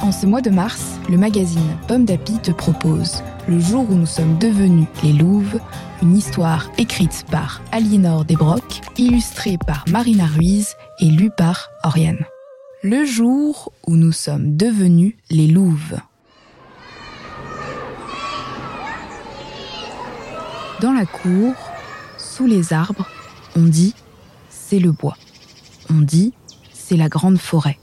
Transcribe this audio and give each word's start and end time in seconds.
En 0.00 0.12
ce 0.12 0.26
mois 0.26 0.40
de 0.40 0.50
mars, 0.50 1.00
le 1.10 1.18
magazine 1.18 1.76
Pomme 1.88 2.04
d'Api 2.04 2.38
te 2.38 2.52
propose 2.52 3.22
Le 3.48 3.58
jour 3.58 3.84
où 3.90 3.94
nous 3.94 4.06
sommes 4.06 4.38
devenus 4.38 4.86
les 5.02 5.12
Louves, 5.12 5.58
une 6.02 6.16
histoire 6.16 6.70
écrite 6.78 7.24
par 7.30 7.62
Aliénor 7.72 8.24
Desbrocs, 8.24 8.80
illustrée 8.96 9.58
par 9.58 9.84
Marina 9.88 10.26
Ruiz 10.26 10.76
et 11.00 11.06
lue 11.06 11.30
par 11.36 11.70
Oriane. 11.82 12.24
Le 12.84 13.04
jour 13.04 13.72
où 13.88 13.96
nous 13.96 14.12
sommes 14.12 14.56
devenus 14.56 15.14
les 15.30 15.48
Louves. 15.48 15.98
Dans 20.80 20.92
la 20.92 21.06
cour, 21.06 21.54
sous 22.18 22.46
les 22.46 22.72
arbres, 22.72 23.08
on 23.56 23.62
dit 23.62 23.94
c'est 24.48 24.78
le 24.78 24.92
bois. 24.92 25.16
On 25.90 26.00
dit 26.00 26.34
c'est 26.72 26.96
la 26.96 27.08
grande 27.08 27.38
forêt. 27.38 27.78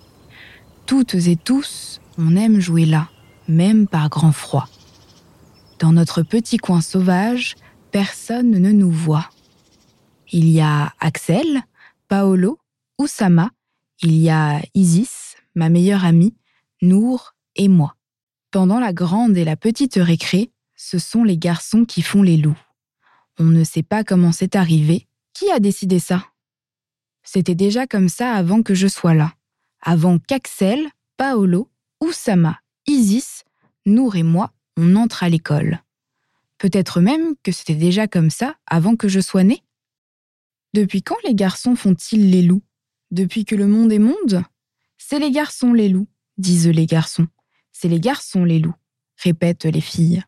Toutes 0.86 1.16
et 1.16 1.36
tous, 1.36 1.95
on 2.18 2.36
aime 2.36 2.60
jouer 2.60 2.86
là, 2.86 3.10
même 3.48 3.88
par 3.88 4.10
grand 4.10 4.32
froid. 4.32 4.68
Dans 5.80 5.92
notre 5.92 6.22
petit 6.22 6.58
coin 6.58 6.82
sauvage, 6.82 7.56
personne 7.92 8.52
ne 8.52 8.72
nous 8.72 8.92
voit. 8.92 9.30
Il 10.32 10.50
y 10.50 10.62
a 10.62 10.94
Axel, 11.00 11.62
Paolo, 12.08 12.60
Oussama, 12.98 13.52
il 14.02 14.16
y 14.18 14.30
a 14.30 14.62
Isis, 14.74 15.36
ma 15.54 15.70
meilleure 15.70 16.06
amie, 16.06 16.36
Nour 16.82 17.36
et 17.56 17.68
moi. 17.68 17.96
Pendant 18.52 18.80
la 18.80 18.94
grande 18.94 19.38
et 19.38 19.46
la 19.46 19.56
petite 19.56 19.96
récré, 19.96 20.52
ce 20.76 21.00
sont 21.00 21.24
les 21.24 21.38
garçons 21.38 21.86
qui 21.86 22.02
font 22.02 22.22
les 22.22 22.38
loups. 22.38 22.60
On 23.40 23.46
ne 23.46 23.64
sait 23.64 23.84
pas 23.84 24.04
comment 24.04 24.32
c'est 24.32 24.56
arrivé. 24.56 25.08
Qui 25.34 25.52
a 25.52 25.60
décidé 25.60 26.00
ça? 26.00 26.26
C'était 27.24 27.56
déjà 27.56 27.88
comme 27.88 28.08
ça 28.08 28.34
avant 28.34 28.62
que 28.62 28.74
je 28.74 28.88
sois 28.88 29.14
là. 29.14 29.34
Avant 29.82 30.20
qu'Axel, 30.20 30.88
Paolo, 31.18 31.70
Oussama, 32.02 32.60
Isis, 32.88 33.44
Nour 33.86 34.16
et 34.16 34.24
moi, 34.24 34.52
on 34.78 34.96
entre 34.96 35.24
à 35.24 35.30
l'école. 35.30 35.82
Peut-être 36.58 37.02
même 37.02 37.36
que 37.44 37.52
c'était 37.52 37.76
déjà 37.76 38.08
comme 38.08 38.30
ça 38.30 38.56
avant 38.66 38.96
que 38.96 39.08
je 39.08 39.20
sois 39.20 39.44
né. 39.44 39.64
Depuis 40.74 41.04
quand 41.04 41.18
les 41.24 41.36
garçons 41.36 41.76
font-ils 41.76 42.32
les 42.32 42.42
loups? 42.42 42.64
Depuis 43.12 43.46
que 43.46 43.56
le 43.56 43.68
monde 43.68 43.92
est 43.92 44.00
monde? 44.00 44.44
C'est 44.98 45.20
les 45.20 45.32
garçons 45.32 45.74
les 45.74 45.90
loups, 45.90 46.08
disent 46.38 46.68
les 46.68 46.86
garçons. 46.86 47.28
C'est 47.72 47.88
les 47.88 48.00
garçons 48.00 48.44
les 48.44 48.60
loups, 48.60 48.76
répètent 49.18 49.66
les 49.66 49.82
filles. 49.82 50.24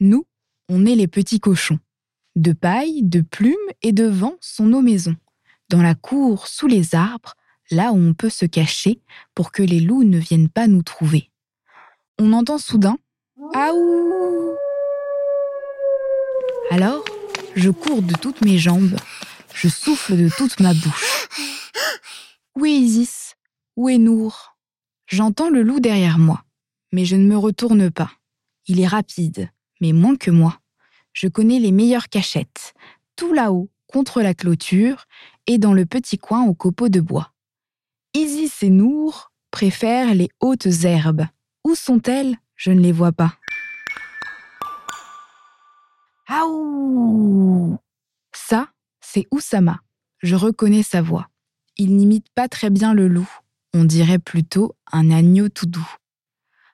Nous, 0.00 0.26
on 0.68 0.86
est 0.86 0.94
les 0.94 1.08
petits 1.08 1.40
cochons. 1.40 1.78
De 2.36 2.52
paille, 2.52 3.02
de 3.02 3.20
plumes 3.20 3.54
et 3.82 3.92
de 3.92 4.06
vent 4.06 4.36
sont 4.40 4.66
nos 4.66 4.82
maisons. 4.82 5.16
Dans 5.68 5.82
la 5.82 5.94
cour, 5.94 6.48
sous 6.48 6.66
les 6.66 6.94
arbres, 6.94 7.34
là 7.70 7.92
où 7.92 7.96
on 7.96 8.14
peut 8.14 8.30
se 8.30 8.46
cacher 8.46 9.00
pour 9.34 9.52
que 9.52 9.62
les 9.62 9.80
loups 9.80 10.04
ne 10.04 10.18
viennent 10.18 10.48
pas 10.48 10.66
nous 10.66 10.82
trouver. 10.82 11.30
On 12.18 12.32
entend 12.32 12.58
soudain 12.58 12.98
Aouh 13.54 14.56
Alors, 16.70 17.04
je 17.56 17.70
cours 17.70 18.02
de 18.02 18.14
toutes 18.14 18.44
mes 18.44 18.58
jambes, 18.58 18.96
je 19.54 19.68
souffle 19.68 20.16
de 20.16 20.28
toute 20.28 20.60
ma 20.60 20.74
bouche. 20.74 21.28
Où 22.56 22.66
est 22.66 22.72
Isis? 22.72 23.34
Où 23.76 23.88
est 23.88 23.98
Nour? 23.98 24.56
J'entends 25.06 25.50
le 25.50 25.62
loup 25.62 25.80
derrière 25.80 26.18
moi, 26.18 26.44
mais 26.92 27.04
je 27.04 27.16
ne 27.16 27.26
me 27.26 27.36
retourne 27.36 27.90
pas. 27.90 28.12
Il 28.66 28.80
est 28.80 28.86
rapide, 28.86 29.50
mais 29.80 29.92
moins 29.92 30.16
que 30.16 30.30
moi. 30.30 30.58
Je 31.12 31.26
connais 31.26 31.58
les 31.58 31.72
meilleures 31.72 32.08
cachettes, 32.08 32.74
tout 33.16 33.32
là-haut, 33.32 33.70
contre 33.86 34.22
la 34.22 34.34
clôture, 34.34 35.06
et 35.46 35.58
dans 35.58 35.72
le 35.72 35.86
petit 35.86 36.18
coin 36.18 36.44
au 36.44 36.54
copeaux 36.54 36.88
de 36.88 37.00
bois. 37.00 37.32
Isis 38.14 38.64
et 38.64 38.70
Nour 38.70 39.30
préfèrent 39.52 40.14
les 40.14 40.30
hautes 40.40 40.66
herbes. 40.84 41.26
Où 41.64 41.74
sont-elles? 41.74 42.36
Je 42.56 42.72
ne 42.72 42.80
les 42.80 42.92
vois 42.92 43.12
pas. 43.12 43.34
Aouh 46.28 47.78
Ça, 48.34 48.68
c'est 49.00 49.26
Oussama. 49.30 49.80
Je 50.22 50.34
reconnais 50.34 50.82
sa 50.82 51.02
voix. 51.02 51.28
Il 51.76 51.96
n'imite 51.96 52.26
pas 52.34 52.48
très 52.48 52.68
bien 52.68 52.94
le 52.94 53.06
loup. 53.06 53.30
On 53.74 53.84
dirait 53.84 54.18
plutôt 54.18 54.74
un 54.90 55.10
agneau 55.10 55.48
tout 55.48 55.66
doux. 55.66 55.94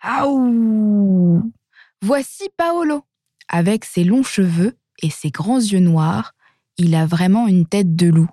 Aouh 0.03 1.53
Voici 2.01 2.49
Paolo. 2.57 3.05
Avec 3.49 3.85
ses 3.85 4.05
longs 4.05 4.23
cheveux 4.23 4.77
et 5.03 5.11
ses 5.11 5.31
grands 5.31 5.61
yeux 5.61 5.81
noirs, 5.81 6.35
il 6.79 6.95
a 6.95 7.07
vraiment 7.07 7.47
une 7.47 7.67
tête 7.67 7.95
de 7.95 8.07
loup. 8.09 8.31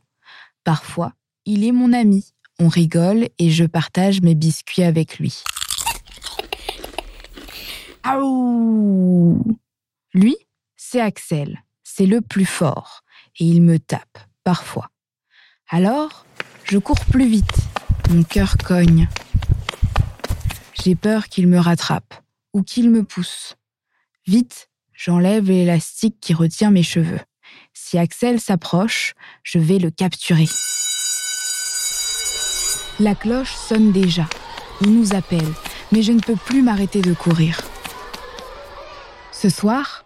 Parfois, 0.64 1.14
il 1.46 1.66
est 1.66 1.72
mon 1.74 1.92
ami. 1.92 2.34
On 2.60 2.68
rigole 2.68 3.30
et 3.40 3.50
je 3.50 3.66
partage 3.66 4.22
mes 4.22 4.36
biscuits 4.36 4.84
avec 4.84 5.18
lui. 5.20 5.44
Lui, 10.14 10.36
c'est 10.76 11.02
Axel. 11.02 11.64
C'est 11.84 12.06
le 12.06 12.22
plus 12.22 12.46
fort. 12.46 13.04
Et 13.40 13.46
il 13.46 13.62
me 13.62 13.80
tape, 13.80 14.20
parfois. 14.44 14.90
Alors, 15.70 16.26
je 16.66 16.78
cours 16.78 17.04
plus 17.06 17.28
vite. 17.28 17.58
Mon 18.12 18.24
cœur 18.24 18.58
cogne. 18.58 19.08
J'ai 20.84 20.96
peur 20.96 21.28
qu'il 21.30 21.48
me 21.48 21.60
rattrape 21.60 22.14
ou 22.54 22.62
qu'il 22.62 22.90
me 22.92 23.04
pousse. 23.04 23.56
Vite, 24.28 24.70
j'enlève 24.94 25.48
l'élastique 25.48 26.20
qui 26.22 26.34
retient 26.34 26.72
mes 26.72 26.84
cheveux. 26.84 27.22
Si 27.74 27.98
Axel 27.98 28.40
s'approche, 28.40 29.14
je 29.44 29.58
vais 29.58 29.80
le 29.80 29.90
capturer. 29.90 30.48
La 33.04 33.16
cloche 33.16 33.54
sonne 33.54 33.92
déjà. 33.92 34.30
Il 34.80 34.98
nous 34.98 35.14
appelle, 35.14 35.54
mais 35.92 36.02
je 36.02 36.14
ne 36.14 36.22
peux 36.22 36.38
plus 36.38 36.62
m'arrêter 36.62 37.02
de 37.02 37.14
courir. 37.14 37.60
Ce 39.34 39.50
soir, 39.50 40.06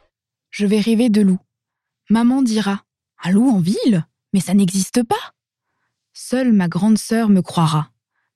je 0.49 0.65
vais 0.65 0.79
rêver 0.79 1.09
de 1.09 1.21
loup. 1.21 1.37
Maman 2.09 2.41
dira 2.41 2.81
Un 3.23 3.29
loup 3.29 3.51
en 3.51 3.59
ville? 3.59 4.03
Mais 4.33 4.39
ça 4.39 4.55
n'existe 4.55 5.03
pas 5.03 5.35
Seule 6.11 6.53
ma 6.53 6.67
grande 6.67 6.97
sœur 6.97 7.29
me 7.29 7.41
croira, 7.41 7.91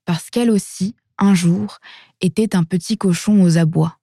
parce 0.05 0.29
qu'elle 0.29 0.51
aussi, 0.51 0.93
un 1.17 1.33
jour, 1.33 1.79
était 2.19 2.55
un 2.55 2.63
petit 2.63 2.99
cochon 2.99 3.41
aux 3.41 3.57
abois. 3.57 3.97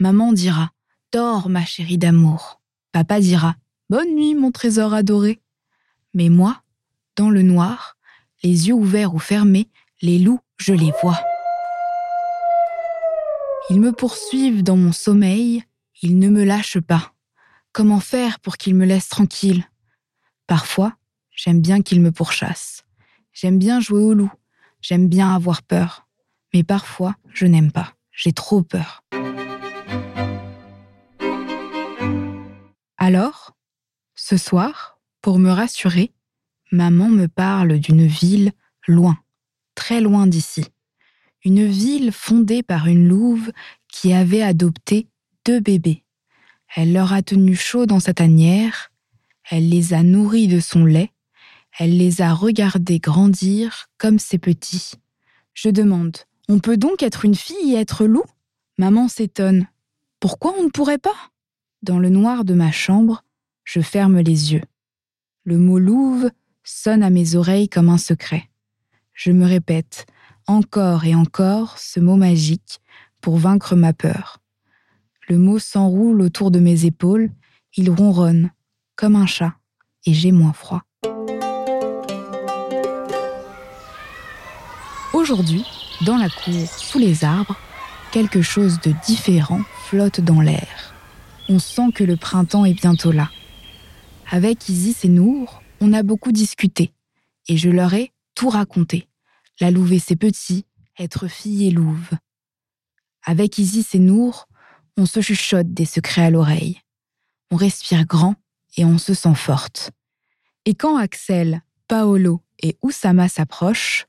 Maman 0.00 0.32
dira 0.32 0.70
Dors, 1.12 1.50
ma 1.50 1.66
chérie 1.66 1.98
d'amour. 1.98 2.62
Papa 2.90 3.20
dira 3.20 3.56
Bonne 3.90 4.14
nuit, 4.14 4.34
mon 4.34 4.50
trésor 4.50 4.94
adoré. 4.94 5.42
Mais 6.14 6.30
moi, 6.30 6.62
dans 7.16 7.28
le 7.28 7.42
noir, 7.42 7.93
les 8.44 8.68
yeux 8.68 8.74
ouverts 8.74 9.14
ou 9.14 9.18
fermés, 9.18 9.70
les 10.02 10.18
loups, 10.18 10.40
je 10.58 10.74
les 10.74 10.92
vois. 11.02 11.18
Ils 13.70 13.80
me 13.80 13.90
poursuivent 13.90 14.62
dans 14.62 14.76
mon 14.76 14.92
sommeil, 14.92 15.64
ils 16.02 16.18
ne 16.18 16.28
me 16.28 16.44
lâchent 16.44 16.80
pas. 16.80 17.14
Comment 17.72 18.00
faire 18.00 18.38
pour 18.40 18.58
qu'ils 18.58 18.74
me 18.74 18.84
laissent 18.84 19.08
tranquille? 19.08 19.64
Parfois, 20.46 20.92
j'aime 21.34 21.62
bien 21.62 21.80
qu'ils 21.80 22.02
me 22.02 22.12
pourchassent. 22.12 22.84
J'aime 23.32 23.58
bien 23.58 23.80
jouer 23.80 24.02
au 24.02 24.12
loup. 24.12 24.32
J'aime 24.82 25.08
bien 25.08 25.34
avoir 25.34 25.62
peur. 25.62 26.06
Mais 26.52 26.62
parfois, 26.62 27.16
je 27.32 27.46
n'aime 27.46 27.72
pas. 27.72 27.94
J'ai 28.12 28.32
trop 28.32 28.62
peur. 28.62 29.02
Alors, 32.98 33.56
ce 34.14 34.36
soir, 34.36 35.00
pour 35.22 35.38
me 35.38 35.50
rassurer, 35.50 36.12
maman 36.72 37.08
me 37.08 37.26
parle 37.26 37.78
d'une 37.78 38.06
ville 38.06 38.52
loin, 38.86 39.18
très 39.74 40.00
loin 40.00 40.26
d'ici. 40.26 40.64
Une 41.44 41.66
ville 41.66 42.12
fondée 42.12 42.62
par 42.62 42.86
une 42.86 43.06
louve 43.08 43.52
qui 43.88 44.12
avait 44.12 44.42
adopté 44.42 45.08
deux 45.44 45.60
bébés. 45.60 46.04
Elle 46.74 46.92
leur 46.92 47.12
a 47.12 47.22
tenu 47.22 47.54
chaud 47.54 47.86
dans 47.86 48.00
sa 48.00 48.14
tanière, 48.14 48.90
elle 49.50 49.68
les 49.68 49.94
a 49.94 50.02
nourris 50.02 50.48
de 50.48 50.60
son 50.60 50.84
lait, 50.84 51.12
elle 51.78 51.96
les 51.96 52.20
a 52.20 52.32
regardés 52.32 52.98
grandir 52.98 53.88
comme 53.98 54.18
ses 54.18 54.38
petits. 54.38 54.92
Je 55.52 55.68
demande, 55.68 56.16
on 56.48 56.58
peut 56.58 56.76
donc 56.76 57.02
être 57.02 57.24
une 57.24 57.34
fille 57.34 57.74
et 57.74 57.78
être 57.78 58.06
loup? 58.06 58.24
Maman 58.78 59.08
s'étonne. 59.08 59.68
Pourquoi 60.18 60.54
on 60.58 60.64
ne 60.64 60.70
pourrait 60.70 60.98
pas? 60.98 61.30
Dans 61.82 61.98
le 61.98 62.08
noir 62.08 62.44
de 62.44 62.54
ma 62.54 62.72
chambre, 62.72 63.22
je 63.64 63.80
ferme 63.80 64.18
les 64.18 64.52
yeux. 64.52 64.64
Le 65.44 65.58
mot 65.58 65.78
louve 65.78 66.30
sonne 66.64 67.02
à 67.02 67.10
mes 67.10 67.36
oreilles 67.36 67.68
comme 67.68 67.90
un 67.90 67.98
secret. 67.98 68.48
Je 69.12 69.30
me 69.30 69.46
répète 69.46 70.06
encore 70.46 71.04
et 71.04 71.14
encore 71.14 71.78
ce 71.78 72.00
mot 72.00 72.16
magique 72.16 72.80
pour 73.20 73.38
vaincre 73.38 73.76
ma 73.76 73.92
peur. 73.92 74.38
Le 75.28 75.38
mot 75.38 75.58
s'enroule 75.58 76.20
autour 76.20 76.50
de 76.50 76.58
mes 76.58 76.84
épaules, 76.84 77.30
il 77.76 77.90
ronronne, 77.90 78.50
comme 78.96 79.16
un 79.16 79.26
chat, 79.26 79.54
et 80.04 80.12
j'ai 80.12 80.32
moins 80.32 80.52
froid. 80.52 80.82
Aujourd'hui, 85.14 85.64
dans 86.04 86.16
la 86.16 86.28
cour, 86.28 86.68
sous 86.68 86.98
les 86.98 87.24
arbres, 87.24 87.56
quelque 88.12 88.42
chose 88.42 88.80
de 88.80 88.92
différent 89.06 89.60
flotte 89.86 90.20
dans 90.20 90.40
l'air. 90.40 90.94
On 91.48 91.58
sent 91.58 91.92
que 91.94 92.04
le 92.04 92.16
printemps 92.16 92.64
est 92.64 92.74
bientôt 92.74 93.12
là. 93.12 93.30
Avec 94.30 94.68
Isis 94.68 95.04
et 95.04 95.08
Nour, 95.08 95.62
on 95.80 95.92
a 95.92 96.02
beaucoup 96.02 96.32
discuté, 96.32 96.92
et 97.48 97.56
je 97.56 97.70
leur 97.70 97.94
ai 97.94 98.12
tout 98.34 98.48
raconté. 98.48 99.08
La 99.60 99.70
louve 99.70 99.92
et 99.92 99.98
ses 99.98 100.16
petits, 100.16 100.66
être 100.98 101.28
fille 101.28 101.68
et 101.68 101.70
louve. 101.70 102.10
Avec 103.22 103.58
Isis 103.58 103.94
et 103.94 103.98
Nour, 103.98 104.48
on 104.96 105.06
se 105.06 105.20
chuchote 105.20 105.72
des 105.72 105.84
secrets 105.84 106.24
à 106.24 106.30
l'oreille. 106.30 106.80
On 107.50 107.56
respire 107.56 108.04
grand 108.06 108.34
et 108.76 108.84
on 108.84 108.98
se 108.98 109.14
sent 109.14 109.34
forte. 109.34 109.90
Et 110.64 110.74
quand 110.74 110.96
Axel, 110.96 111.62
Paolo 111.88 112.42
et 112.62 112.76
Oussama 112.82 113.28
s'approchent, 113.28 114.06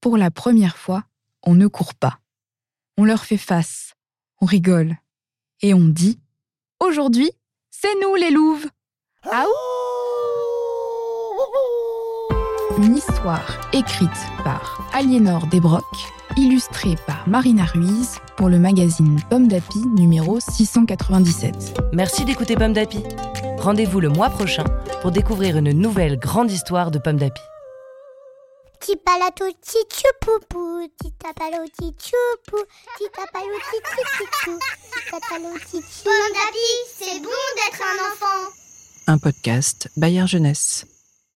pour 0.00 0.16
la 0.16 0.30
première 0.30 0.76
fois, 0.76 1.04
on 1.42 1.54
ne 1.54 1.66
court 1.66 1.94
pas. 1.94 2.20
On 2.96 3.04
leur 3.04 3.24
fait 3.24 3.36
face, 3.36 3.94
on 4.40 4.46
rigole, 4.46 4.96
et 5.60 5.74
on 5.74 5.86
dit 5.86 6.18
Aujourd'hui, 6.80 7.30
c'est 7.70 7.94
nous 8.02 8.14
les 8.14 8.30
louves 8.30 8.66
Aou 9.24 9.77
Une 12.78 12.96
histoire 12.96 13.60
écrite 13.72 14.08
par 14.44 14.88
Aliénor 14.92 15.48
Desbrocs, 15.48 15.82
illustrée 16.36 16.94
par 17.08 17.26
Marina 17.26 17.64
Ruiz 17.64 18.18
pour 18.36 18.48
le 18.48 18.60
magazine 18.60 19.20
Pomme 19.28 19.48
d'Api 19.48 19.80
numéro 19.96 20.38
697. 20.38 21.76
Merci 21.92 22.24
d'écouter 22.24 22.54
Pomme 22.54 22.74
d'Api. 22.74 23.02
Rendez-vous 23.58 23.98
le 23.98 24.10
mois 24.10 24.30
prochain 24.30 24.62
pour 25.02 25.10
découvrir 25.10 25.56
une 25.56 25.72
nouvelle 25.72 26.20
grande 26.20 26.52
histoire 26.52 26.92
de 26.92 27.00
Pomme 27.00 27.16
d'Api. 27.16 27.42
Pomme 36.04 36.32
d'api, 36.32 36.70
c'est 36.96 37.18
bon 37.18 37.28
d'être 37.56 37.82
un 37.82 38.12
enfant. 38.12 38.52
Un 39.08 39.18
podcast 39.18 39.88
Bayard 39.96 40.28
Jeunesse. 40.28 40.86